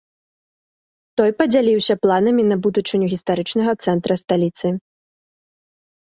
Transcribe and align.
Той 1.19 1.29
падзяліўся 1.41 1.93
планамі 2.05 2.43
на 2.51 2.57
будучыню 2.67 3.05
гістарычнага 3.13 3.71
цэнтра 3.89 4.13
сталіцы. 4.23 4.67